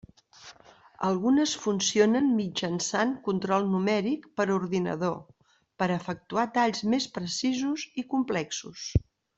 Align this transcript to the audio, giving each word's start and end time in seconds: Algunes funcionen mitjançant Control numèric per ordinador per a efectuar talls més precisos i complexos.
Algunes 1.09 1.51
funcionen 1.65 2.31
mitjançant 2.37 3.13
Control 3.29 3.69
numèric 3.75 4.27
per 4.41 4.49
ordinador 4.57 5.15
per 5.83 5.93
a 5.93 5.95
efectuar 6.01 6.51
talls 6.59 6.85
més 6.97 7.11
precisos 7.21 7.87
i 8.05 8.11
complexos. 8.17 8.93